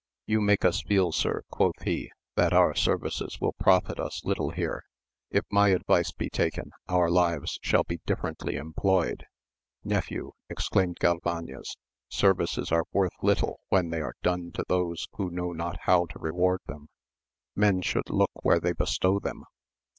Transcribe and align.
You 0.25 0.41
make 0.41 0.65
us 0.65 0.81
feel 0.81 1.11
sir, 1.11 1.43
quoth 1.51 1.83
he, 1.83 2.11
that 2.35 2.53
our 2.53 2.73
services 2.73 3.37
will 3.39 3.53
profit 3.53 3.99
us 3.99 4.25
little 4.25 4.49
here; 4.49 4.83
if 5.29 5.43
my 5.51 5.67
advice 5.69 6.11
be 6.11 6.27
taken, 6.27 6.71
our 6.89 7.07
lives 7.07 7.59
shall 7.61 7.83
be 7.83 7.99
diflferently 8.07 8.53
employed. 8.55 9.25
Nephew, 9.83 10.31
exclaimed 10.49 10.97
Galvanes, 10.99 11.77
services 12.09 12.71
are 12.71 12.85
worth 12.91 13.13
little 13.21 13.59
when 13.69 13.91
they 13.91 14.01
are 14.01 14.15
done 14.23 14.51
to 14.53 14.65
those 14.67 15.07
who 15.17 15.29
know 15.29 15.51
not 15.51 15.81
how 15.81 16.07
to 16.07 16.17
reward 16.17 16.61
them: 16.65 16.87
men 17.55 17.83
should 17.83 18.09
look 18.09 18.31
where 18.41 18.59
they 18.59 18.73
bestow 18.73 19.19
them. 19.19 19.43